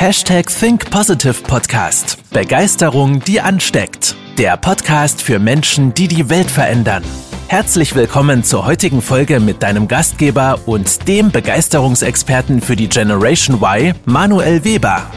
[0.00, 2.30] Hashtag Think Positive Podcast.
[2.30, 4.14] Begeisterung, die ansteckt.
[4.38, 7.02] Der Podcast für Menschen, die die Welt verändern.
[7.48, 13.92] Herzlich willkommen zur heutigen Folge mit deinem Gastgeber und dem Begeisterungsexperten für die Generation Y,
[14.04, 15.10] Manuel Weber.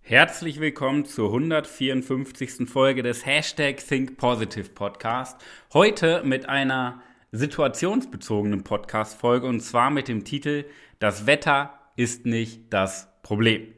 [0.00, 2.68] Herzlich willkommen zur 154.
[2.68, 5.40] Folge des Hashtag Think Positive Podcast.
[5.72, 7.02] Heute mit einer
[7.36, 10.64] situationsbezogenen Podcast-Folge und zwar mit dem Titel
[10.98, 13.72] Das Wetter ist nicht das Problem.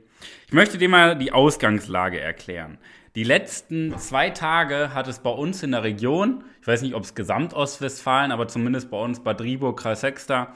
[0.46, 2.78] Ich möchte dir mal die Ausgangslage erklären.
[3.14, 7.05] Die letzten zwei Tage hat es bei uns in der Region, ich weiß nicht, ob
[7.05, 10.55] es Gesamtostwestfalen, aber zumindest bei uns Bad Driburg, Kreis Sechster,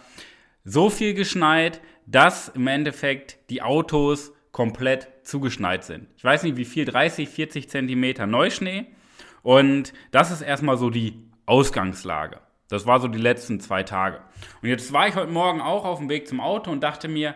[0.64, 6.08] so viel geschneit, dass im Endeffekt die Autos komplett zugeschneit sind.
[6.16, 8.86] Ich weiß nicht, wie viel, 30, 40 Zentimeter Neuschnee.
[9.42, 11.14] Und das ist erstmal so die
[11.46, 12.40] Ausgangslage.
[12.72, 14.20] Das war so die letzten zwei Tage.
[14.62, 17.34] Und jetzt war ich heute Morgen auch auf dem Weg zum Auto und dachte mir,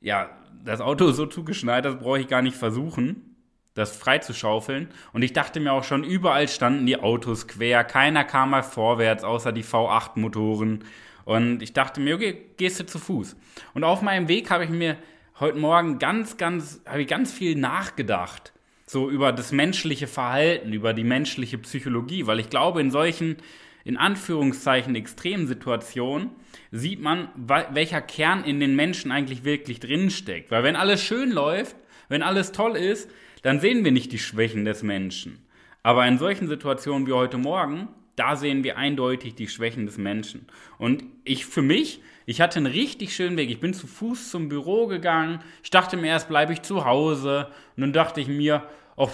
[0.00, 0.30] ja,
[0.64, 3.36] das Auto ist so zugeschneit, das brauche ich gar nicht versuchen,
[3.74, 4.88] das freizuschaufeln.
[5.12, 9.24] Und ich dachte mir auch schon, überall standen die Autos quer, keiner kam mal vorwärts,
[9.24, 10.84] außer die V8-Motoren.
[11.26, 13.36] Und ich dachte mir, okay, gehst du zu Fuß.
[13.74, 14.96] Und auf meinem Weg habe ich mir
[15.38, 18.54] heute Morgen ganz, ganz, habe ich ganz viel nachgedacht.
[18.86, 23.36] So über das menschliche Verhalten, über die menschliche Psychologie, weil ich glaube, in solchen
[23.84, 26.30] in Anführungszeichen Extremsituation
[26.70, 30.50] sieht man, welcher Kern in den Menschen eigentlich wirklich drinsteckt.
[30.50, 31.76] Weil wenn alles schön läuft,
[32.08, 33.10] wenn alles toll ist,
[33.42, 35.38] dann sehen wir nicht die Schwächen des Menschen.
[35.82, 40.46] Aber in solchen Situationen wie heute Morgen, da sehen wir eindeutig die Schwächen des Menschen.
[40.78, 43.48] Und ich für mich, ich hatte einen richtig schönen Weg.
[43.48, 45.40] Ich bin zu Fuß zum Büro gegangen.
[45.62, 47.48] Ich dachte mir erst, bleibe ich zu Hause.
[47.76, 49.08] Und dann dachte ich mir, oh,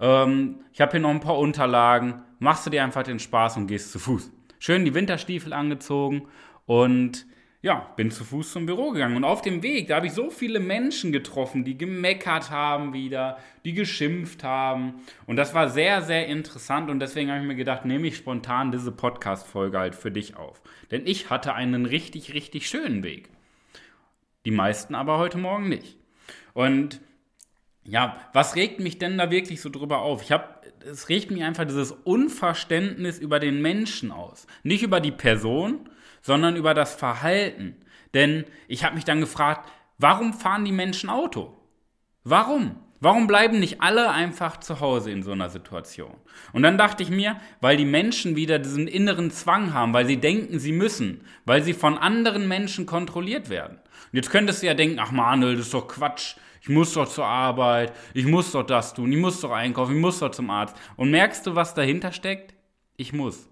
[0.00, 3.66] ähm, ich habe hier noch ein paar Unterlagen, machst du dir einfach den Spaß und
[3.66, 4.30] gehst zu Fuß.
[4.58, 6.28] Schön die Winterstiefel angezogen
[6.66, 7.26] und
[7.60, 9.16] ja, bin zu Fuß zum Büro gegangen.
[9.16, 13.38] Und auf dem Weg, da habe ich so viele Menschen getroffen, die gemeckert haben wieder,
[13.64, 15.02] die geschimpft haben.
[15.26, 16.88] Und das war sehr, sehr interessant.
[16.88, 20.62] Und deswegen habe ich mir gedacht, nehme ich spontan diese Podcast-Folge halt für dich auf.
[20.92, 23.28] Denn ich hatte einen richtig, richtig schönen Weg.
[24.44, 25.98] Die meisten aber heute Morgen nicht.
[26.54, 27.00] Und
[27.88, 30.22] ja, was regt mich denn da wirklich so drüber auf?
[30.22, 30.44] Ich habe,
[30.90, 34.46] es regt mich einfach dieses Unverständnis über den Menschen aus.
[34.62, 35.88] Nicht über die Person,
[36.20, 37.76] sondern über das Verhalten.
[38.12, 41.56] Denn ich habe mich dann gefragt, warum fahren die Menschen Auto?
[42.24, 42.76] Warum?
[43.00, 46.14] Warum bleiben nicht alle einfach zu Hause in so einer Situation?
[46.52, 50.16] Und dann dachte ich mir, weil die Menschen wieder diesen inneren Zwang haben, weil sie
[50.16, 53.76] denken, sie müssen, weil sie von anderen Menschen kontrolliert werden.
[53.76, 57.08] Und jetzt könntest du ja denken, ach Manuel, das ist doch Quatsch ich muss doch
[57.08, 60.50] zur Arbeit, ich muss doch das tun, ich muss doch einkaufen, ich muss doch zum
[60.50, 60.76] Arzt.
[60.96, 62.54] Und merkst du, was dahinter steckt?
[62.96, 63.48] Ich muss.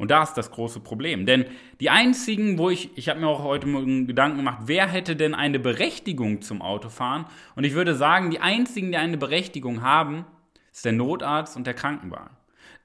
[0.00, 1.26] Und da ist das große Problem.
[1.26, 1.44] Denn
[1.78, 5.34] die einzigen, wo ich, ich habe mir auch heute Morgen Gedanken gemacht, wer hätte denn
[5.34, 7.26] eine Berechtigung zum Autofahren?
[7.54, 10.24] Und ich würde sagen, die einzigen, die eine Berechtigung haben,
[10.72, 12.34] ist der Notarzt und der Krankenwagen.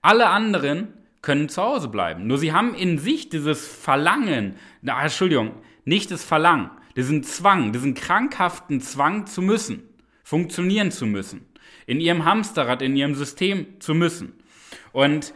[0.02, 0.90] Alle anderen
[1.22, 2.28] können zu Hause bleiben.
[2.28, 5.54] Nur sie haben in sich dieses Verlangen, na, Entschuldigung,
[5.86, 9.84] nicht das Verlangen, diesen Zwang, diesen krankhaften Zwang zu müssen,
[10.24, 11.46] funktionieren zu müssen,
[11.86, 14.34] in ihrem Hamsterrad, in ihrem System zu müssen.
[14.92, 15.34] Und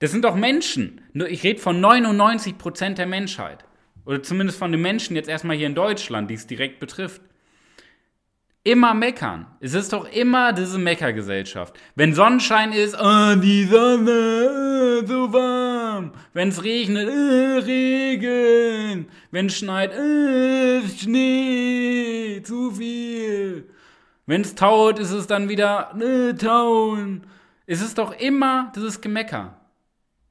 [0.00, 1.00] das sind doch Menschen.
[1.28, 3.64] Ich rede von 99 Prozent der Menschheit.
[4.04, 7.20] Oder zumindest von den Menschen jetzt erstmal hier in Deutschland, die es direkt betrifft
[8.68, 9.46] immer meckern.
[9.60, 11.74] Es ist doch immer diese Meckergesellschaft.
[11.94, 15.67] Wenn Sonnenschein ist, oh, die Sonne, so warm.
[16.32, 19.08] Wenn es regnet, oh, Regen.
[19.30, 23.68] Wenn es schneit, oh, Schnee, zu viel.
[24.26, 27.26] Wenn es taut, ist es dann wieder oh, tauen.
[27.66, 29.60] Es ist doch immer dieses Gemecker.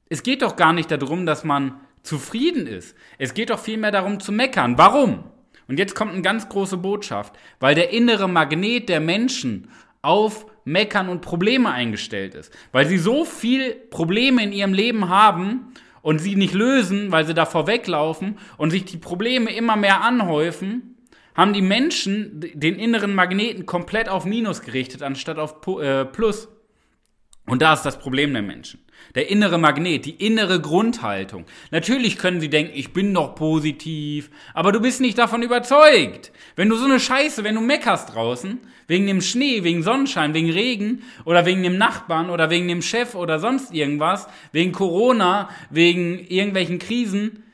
[0.08, 2.96] Es geht doch gar nicht darum, dass man zufrieden ist.
[3.18, 4.78] Es geht doch vielmehr darum zu meckern.
[4.78, 5.24] Warum?
[5.68, 9.70] Und jetzt kommt eine ganz große Botschaft, weil der innere Magnet der Menschen
[10.00, 12.52] auf Meckern und Probleme eingestellt ist.
[12.72, 17.34] Weil sie so viel Probleme in ihrem Leben haben und sie nicht lösen, weil sie
[17.34, 20.96] da vorweglaufen und sich die Probleme immer mehr anhäufen,
[21.34, 26.48] haben die Menschen den inneren Magneten komplett auf Minus gerichtet, anstatt auf äh, Plus.
[27.48, 28.80] Und da ist das Problem der Menschen.
[29.14, 31.46] Der innere Magnet, die innere Grundhaltung.
[31.70, 36.30] Natürlich können sie denken, ich bin doch positiv, aber du bist nicht davon überzeugt.
[36.56, 40.50] Wenn du so eine Scheiße, wenn du meckerst draußen, wegen dem Schnee, wegen Sonnenschein, wegen
[40.50, 46.18] Regen oder wegen dem Nachbarn oder wegen dem Chef oder sonst irgendwas, wegen Corona, wegen
[46.18, 47.44] irgendwelchen Krisen,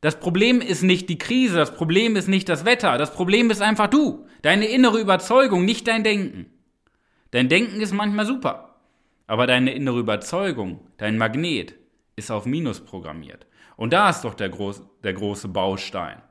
[0.00, 3.62] das Problem ist nicht die Krise, das Problem ist nicht das Wetter, das Problem ist
[3.62, 6.46] einfach du, deine innere Überzeugung, nicht dein Denken.
[7.30, 8.73] Dein Denken ist manchmal super.
[9.26, 11.74] Aber deine innere Überzeugung, dein Magnet,
[12.16, 13.46] ist auf Minus programmiert.
[13.76, 16.22] Und da ist doch der, groß, der große Baustein.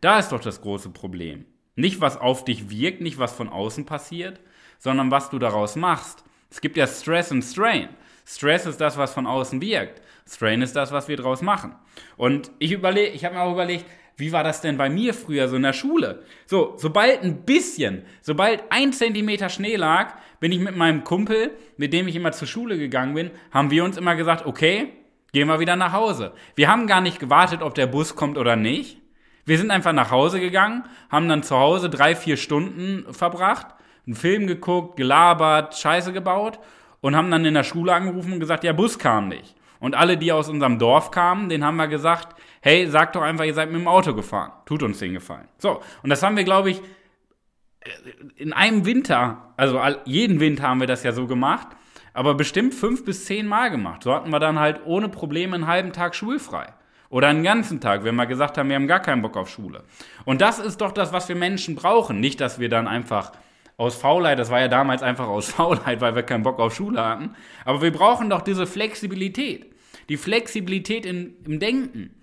[0.00, 1.46] Da ist doch das große Problem.
[1.74, 4.40] Nicht, was auf dich wirkt, nicht, was von außen passiert,
[4.78, 6.24] sondern was du daraus machst.
[6.50, 7.88] Es gibt ja Stress und Strain.
[8.26, 10.02] Stress ist das, was von außen wirkt.
[10.28, 11.74] Strain ist das, was wir daraus machen.
[12.16, 15.56] Und ich ich habe mir auch überlegt, wie war das denn bei mir früher so
[15.56, 16.22] in der Schule?
[16.46, 21.92] So, sobald ein bisschen, sobald ein Zentimeter Schnee lag, bin ich mit meinem Kumpel, mit
[21.92, 24.92] dem ich immer zur Schule gegangen bin, haben wir uns immer gesagt, okay,
[25.32, 26.32] gehen wir wieder nach Hause.
[26.54, 28.98] Wir haben gar nicht gewartet, ob der Bus kommt oder nicht.
[29.44, 33.66] Wir sind einfach nach Hause gegangen, haben dann zu Hause drei, vier Stunden verbracht,
[34.06, 36.60] einen Film geguckt, gelabert, Scheiße gebaut
[37.00, 39.56] und haben dann in der Schule angerufen und gesagt, ja, Bus kam nicht.
[39.80, 43.44] Und alle, die aus unserem Dorf kamen, denen haben wir gesagt, hey, sagt doch einfach,
[43.44, 44.52] ihr seid mit dem Auto gefahren.
[44.64, 45.48] Tut uns den Gefallen.
[45.58, 46.80] So, und das haben wir, glaube ich,
[48.36, 51.68] in einem Winter, also jeden Winter haben wir das ja so gemacht,
[52.14, 54.04] aber bestimmt fünf bis zehn Mal gemacht.
[54.04, 56.72] So hatten wir dann halt ohne Probleme einen halben Tag schulfrei.
[57.08, 59.84] Oder einen ganzen Tag, wenn wir gesagt haben, wir haben gar keinen Bock auf Schule.
[60.24, 62.20] Und das ist doch das, was wir Menschen brauchen.
[62.20, 63.32] Nicht, dass wir dann einfach
[63.76, 67.04] aus Faulheit, das war ja damals einfach aus Faulheit, weil wir keinen Bock auf Schule
[67.04, 67.34] hatten.
[67.66, 69.74] Aber wir brauchen doch diese Flexibilität.
[70.08, 72.14] Die Flexibilität in, im Denken.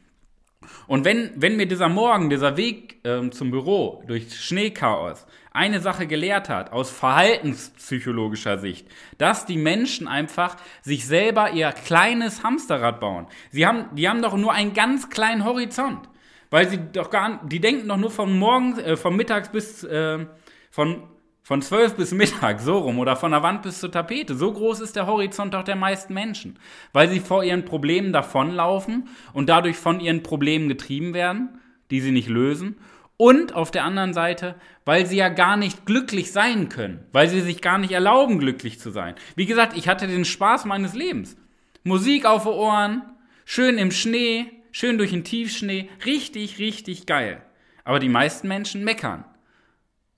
[0.87, 6.07] Und wenn, wenn mir dieser Morgen, dieser Weg ähm, zum Büro durch Schneechaos eine Sache
[6.07, 8.87] gelehrt hat, aus verhaltenspsychologischer Sicht,
[9.17, 13.27] dass die Menschen einfach sich selber ihr kleines Hamsterrad bauen.
[13.51, 16.07] Sie haben, die haben doch nur einen ganz kleinen Horizont.
[16.51, 20.25] Weil sie doch gar, die denken doch nur von morgens, äh, von mittags bis, äh,
[20.71, 21.03] von
[21.49, 24.35] von zwölf bis Mittag, so rum, oder von der Wand bis zur Tapete.
[24.35, 26.59] So groß ist der Horizont doch der meisten Menschen.
[26.93, 31.59] Weil sie vor ihren Problemen davonlaufen und dadurch von ihren Problemen getrieben werden,
[31.89, 32.75] die sie nicht lösen.
[33.17, 37.03] Und auf der anderen Seite, weil sie ja gar nicht glücklich sein können.
[37.13, 39.15] Weil sie sich gar nicht erlauben, glücklich zu sein.
[39.35, 41.35] Wie gesagt, ich hatte den Spaß meines Lebens.
[41.83, 43.01] Musik auf den Ohren,
[43.45, 45.89] schön im Schnee, schön durch den Tiefschnee.
[46.05, 47.41] Richtig, richtig geil.
[47.85, 49.25] Aber die meisten Menschen meckern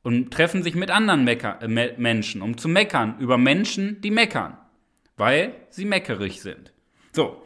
[0.04, 1.68] und treffen sich mit anderen Mecker, äh,
[1.98, 4.58] Menschen, um zu meckern über Menschen, die meckern,
[5.18, 6.74] weil sie meckerig sind.
[7.14, 7.44] So,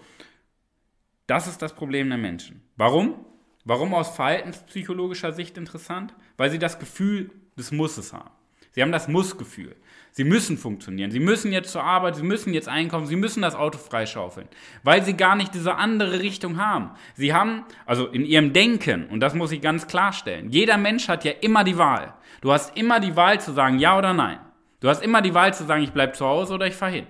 [1.27, 2.61] das ist das Problem der Menschen.
[2.75, 3.25] Warum?
[3.63, 6.13] Warum aus verhaltenspsychologischer Sicht interessant?
[6.37, 8.29] Weil sie das Gefühl des Musses haben.
[8.71, 9.75] Sie haben das Muss-Gefühl.
[10.17, 11.11] Sie müssen funktionieren.
[11.11, 14.47] Sie müssen jetzt zur Arbeit, sie müssen jetzt einkaufen, sie müssen das Auto freischaufeln,
[14.81, 16.91] weil sie gar nicht diese andere Richtung haben.
[17.15, 21.25] Sie haben, also in ihrem Denken, und das muss ich ganz klarstellen, jeder Mensch hat
[21.25, 22.13] ja immer die Wahl.
[22.39, 24.37] Du hast immer die Wahl zu sagen ja oder nein.
[24.79, 27.07] Du hast immer die Wahl zu sagen, ich bleibe zu Hause oder ich fahre hin.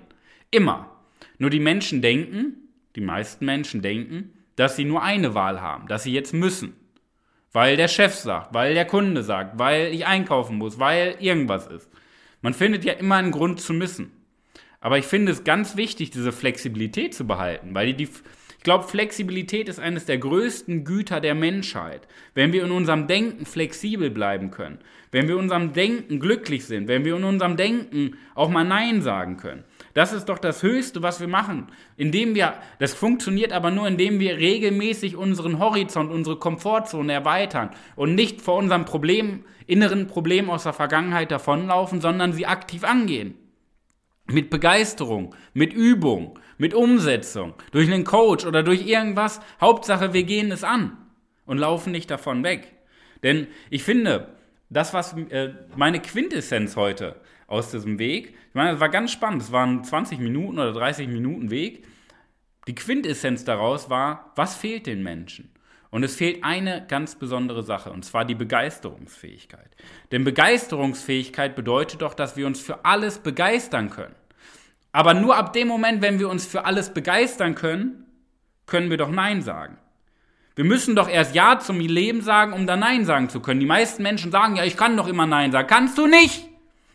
[0.49, 0.89] Immer.
[1.37, 2.55] Nur die Menschen denken,
[2.95, 6.73] die meisten Menschen denken, dass sie nur eine Wahl haben, dass sie jetzt müssen.
[7.51, 11.87] Weil der Chef sagt, weil der Kunde sagt, weil ich einkaufen muss, weil irgendwas ist.
[12.45, 14.11] Man findet ja immer einen Grund zu müssen.
[14.79, 19.67] Aber ich finde es ganz wichtig, diese Flexibilität zu behalten, weil die, ich glaube, Flexibilität
[19.67, 22.07] ist eines der größten Güter der Menschheit.
[22.35, 24.77] Wenn wir in unserem Denken flexibel bleiben können,
[25.11, 29.01] wenn wir in unserem Denken glücklich sind, wenn wir in unserem Denken auch mal Nein
[29.01, 29.63] sagen können.
[29.95, 31.67] Das ist doch das Höchste, was wir machen.
[31.95, 38.13] Indem wir, das funktioniert aber nur, indem wir regelmäßig unseren Horizont, unsere Komfortzone erweitern und
[38.13, 43.35] nicht vor unserem Problem, inneren Problem aus der Vergangenheit davonlaufen, sondern sie aktiv angehen.
[44.27, 49.39] Mit Begeisterung, mit Übung, mit Umsetzung, durch einen Coach oder durch irgendwas.
[49.61, 50.97] Hauptsache, wir gehen es an
[51.45, 52.73] und laufen nicht davon weg.
[53.23, 54.35] Denn ich finde,
[54.69, 57.15] das, was äh, meine Quintessenz heute
[57.47, 61.07] aus diesem Weg, ich meine, es war ganz spannend, es waren 20 Minuten oder 30
[61.07, 61.85] Minuten Weg.
[62.67, 65.51] Die Quintessenz daraus war, was fehlt den Menschen?
[65.91, 69.69] Und es fehlt eine ganz besondere Sache, und zwar die Begeisterungsfähigkeit.
[70.11, 74.15] Denn Begeisterungsfähigkeit bedeutet doch, dass wir uns für alles begeistern können.
[74.91, 78.05] Aber nur ab dem Moment, wenn wir uns für alles begeistern können,
[78.65, 79.77] können wir doch Nein sagen.
[80.55, 83.59] Wir müssen doch erst Ja zum Leben sagen, um dann Nein sagen zu können.
[83.59, 85.67] Die meisten Menschen sagen, ja, ich kann doch immer Nein sagen.
[85.67, 86.47] Kannst du nicht!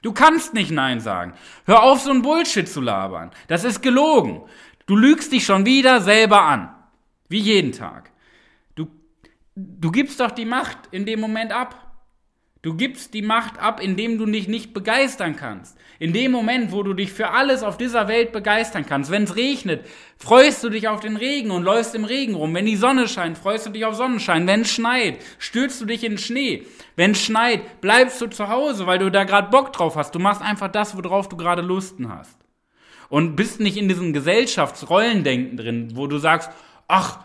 [0.02, 1.34] Du kannst nicht Nein sagen.
[1.66, 3.30] Hör auf, so ein Bullshit zu labern.
[3.48, 4.42] Das ist gelogen.
[4.86, 6.74] Du lügst dich schon wieder selber an.
[7.28, 8.10] Wie jeden Tag.
[8.76, 8.88] Du,
[9.54, 11.89] du gibst doch die Macht in dem Moment ab.
[12.62, 15.78] Du gibst die Macht ab, indem du dich nicht begeistern kannst.
[15.98, 19.10] In dem Moment, wo du dich für alles auf dieser Welt begeistern kannst.
[19.10, 19.86] Wenn es regnet,
[20.18, 22.54] freust du dich auf den Regen und läufst im Regen rum.
[22.54, 24.46] Wenn die Sonne scheint, freust du dich auf Sonnenschein.
[24.46, 26.66] Wenn es schneit, stürzt du dich in Schnee.
[26.96, 30.14] Wenn es schneit, bleibst du zu Hause, weil du da gerade Bock drauf hast.
[30.14, 32.36] Du machst einfach das, worauf du gerade Lusten hast.
[33.08, 36.50] Und bist nicht in diesem Gesellschaftsrollendenken drin, wo du sagst,
[36.88, 37.20] ach,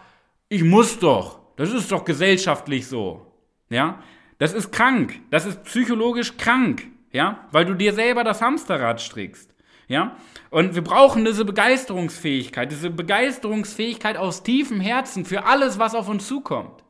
[0.48, 1.40] ich muss doch.
[1.58, 3.34] Das ist doch gesellschaftlich so.
[3.70, 4.00] Ja?
[4.38, 5.20] Das ist krank.
[5.30, 6.88] Das ist psychologisch krank.
[7.12, 9.54] Ja, weil du dir selber das Hamsterrad strickst.
[9.88, 10.18] Ja,
[10.50, 16.28] und wir brauchen diese Begeisterungsfähigkeit, diese Begeisterungsfähigkeit aus tiefem Herzen für alles, was auf uns
[16.28, 16.84] zukommt.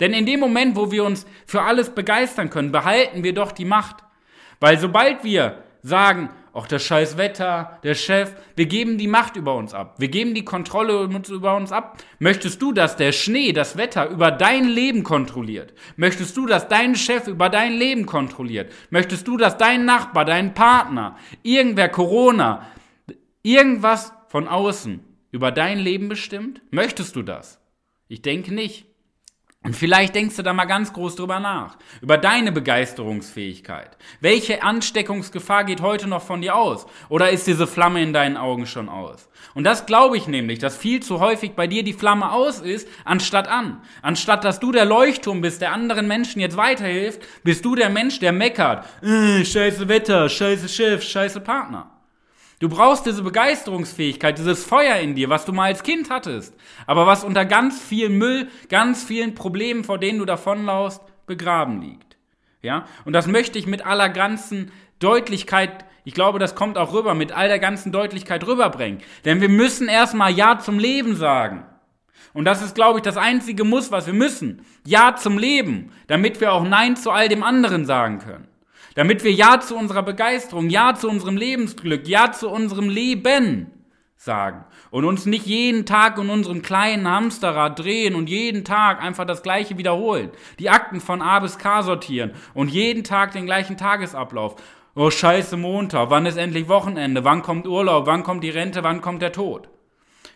[0.00, 3.64] Denn in dem Moment, wo wir uns für alles begeistern können, behalten wir doch die
[3.64, 4.04] Macht.
[4.60, 9.54] Weil sobald wir sagen, auch das scheiß Wetter, der Chef, wir geben die Macht über
[9.54, 9.94] uns ab.
[9.98, 12.02] Wir geben die Kontrolle über uns ab.
[12.18, 15.72] Möchtest du, dass der Schnee, das Wetter über dein Leben kontrolliert?
[15.96, 18.72] Möchtest du, dass dein Chef über dein Leben kontrolliert?
[18.90, 22.66] Möchtest du, dass dein Nachbar, dein Partner, irgendwer Corona,
[23.42, 26.60] irgendwas von außen über dein Leben bestimmt?
[26.70, 27.60] Möchtest du das?
[28.08, 28.87] Ich denke nicht.
[29.64, 33.98] Und vielleicht denkst du da mal ganz groß drüber nach, über deine Begeisterungsfähigkeit.
[34.20, 36.86] Welche Ansteckungsgefahr geht heute noch von dir aus?
[37.08, 39.28] Oder ist diese Flamme in deinen Augen schon aus?
[39.54, 42.88] Und das glaube ich nämlich, dass viel zu häufig bei dir die Flamme aus ist,
[43.04, 43.82] anstatt an.
[44.00, 48.20] Anstatt dass du der Leuchtturm bist, der anderen Menschen jetzt weiterhilft, bist du der Mensch,
[48.20, 48.86] der meckert.
[49.02, 51.97] Äh, scheiße Wetter, scheiße Chef, scheiße Partner.
[52.60, 56.54] Du brauchst diese Begeisterungsfähigkeit, dieses Feuer in dir, was du mal als Kind hattest,
[56.86, 62.16] aber was unter ganz viel Müll, ganz vielen Problemen, vor denen du davonlaust, begraben liegt.
[62.60, 62.86] Ja?
[63.04, 67.30] Und das möchte ich mit aller ganzen Deutlichkeit, ich glaube, das kommt auch rüber, mit
[67.30, 69.02] all der ganzen Deutlichkeit rüberbringen.
[69.24, 71.64] Denn wir müssen erstmal Ja zum Leben sagen.
[72.32, 74.64] Und das ist, glaube ich, das einzige Muss, was wir müssen.
[74.84, 78.47] Ja zum Leben, damit wir auch Nein zu all dem anderen sagen können.
[78.98, 83.70] Damit wir Ja zu unserer Begeisterung, Ja zu unserem Lebensglück, Ja zu unserem Leben
[84.16, 84.64] sagen.
[84.90, 89.44] Und uns nicht jeden Tag in unserem kleinen Hamsterrad drehen und jeden Tag einfach das
[89.44, 90.32] Gleiche wiederholen.
[90.58, 94.56] Die Akten von A bis K sortieren und jeden Tag den gleichen Tagesablauf.
[94.96, 99.00] Oh scheiße Montag, wann ist endlich Wochenende, wann kommt Urlaub, wann kommt die Rente, wann
[99.00, 99.68] kommt der Tod.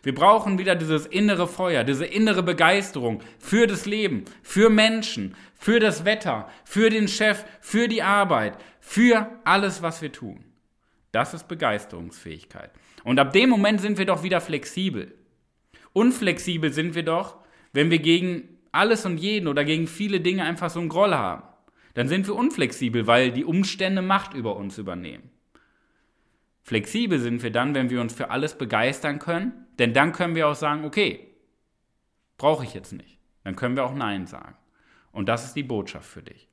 [0.03, 5.79] Wir brauchen wieder dieses innere Feuer, diese innere Begeisterung für das Leben, für Menschen, für
[5.79, 10.45] das Wetter, für den Chef, für die Arbeit, für alles, was wir tun.
[11.13, 12.71] Das ist Begeisterungsfähigkeit.
[13.05, 15.15] Und ab dem Moment sind wir doch wieder flexibel.
[15.93, 17.37] Unflexibel sind wir doch,
[17.73, 21.43] wenn wir gegen alles und jeden oder gegen viele Dinge einfach so einen Groll haben.
[21.95, 25.32] Dann sind wir unflexibel, weil die Umstände Macht über uns übernehmen.
[26.63, 30.49] Flexibel sind wir dann, wenn wir uns für alles begeistern können, denn dann können wir
[30.49, 31.29] auch sagen, okay,
[32.39, 33.19] brauche ich jetzt nicht.
[33.45, 34.57] Dann können wir auch Nein sagen.
[35.11, 36.49] Und das ist die Botschaft für dich.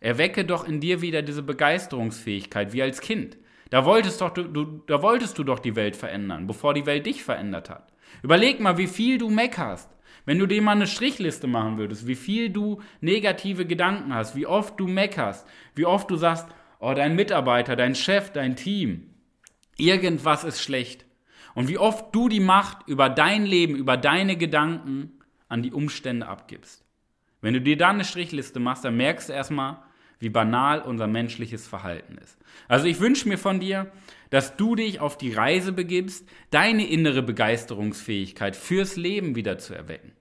[0.00, 3.38] Erwecke doch in dir wieder diese Begeisterungsfähigkeit wie als Kind.
[3.70, 7.22] Da wolltest, doch, du, da wolltest du doch die Welt verändern, bevor die Welt dich
[7.22, 7.92] verändert hat.
[8.22, 9.90] Überleg mal, wie viel du meckerst.
[10.24, 14.46] Wenn du dir mal eine Strichliste machen würdest, wie viel du negative Gedanken hast, wie
[14.46, 16.46] oft du meckerst, wie oft du sagst,
[16.80, 19.14] oh, dein Mitarbeiter, dein Chef, dein Team,
[19.78, 21.06] irgendwas ist schlecht.
[21.54, 25.18] Und wie oft du die Macht über dein Leben, über deine Gedanken
[25.48, 26.84] an die Umstände abgibst.
[27.40, 29.78] Wenn du dir dann eine Strichliste machst, dann merkst du erstmal,
[30.18, 32.36] wie banal unser menschliches Verhalten ist.
[32.66, 33.90] Also ich wünsche mir von dir,
[34.30, 40.12] dass du dich auf die Reise begibst, deine innere Begeisterungsfähigkeit fürs Leben wieder zu erwecken.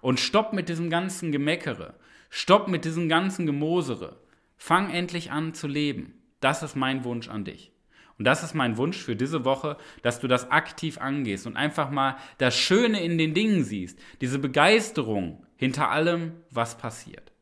[0.00, 1.94] Und stopp mit diesem ganzen Gemeckere.
[2.30, 4.20] Stopp mit diesem ganzen Gemosere.
[4.56, 6.14] Fang endlich an zu leben.
[6.40, 7.72] Das ist mein Wunsch an dich.
[8.18, 11.90] Und das ist mein Wunsch für diese Woche, dass du das aktiv angehst und einfach
[11.90, 17.32] mal das Schöne in den Dingen siehst, diese Begeisterung hinter allem, was passiert.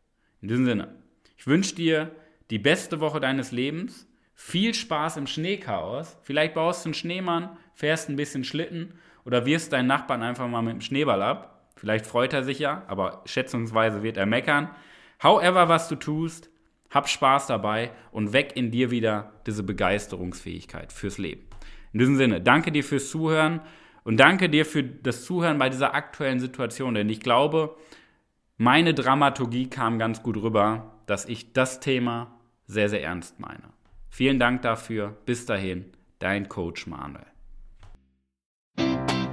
[0.40, 0.94] In diesem Sinne,
[1.36, 2.10] ich wünsche dir
[2.50, 8.08] die beste Woche deines Lebens, viel Spaß im Schneechaos, vielleicht baust du einen Schneemann, fährst
[8.08, 11.70] ein bisschen Schlitten oder wirst deinen Nachbarn einfach mal mit dem Schneeball ab.
[11.76, 14.70] Vielleicht freut er sich ja, aber schätzungsweise wird er meckern.
[15.22, 16.50] However, was du tust,
[16.94, 21.42] hab Spaß dabei und weck in dir wieder diese Begeisterungsfähigkeit fürs Leben.
[21.92, 23.60] In diesem Sinne, danke dir fürs Zuhören
[24.04, 27.76] und danke dir für das Zuhören bei dieser aktuellen Situation, denn ich glaube,
[28.56, 33.74] meine Dramaturgie kam ganz gut rüber, dass ich das Thema sehr, sehr ernst meine.
[34.08, 35.16] Vielen Dank dafür.
[35.26, 35.86] Bis dahin,
[36.20, 37.33] dein Coach Manuel.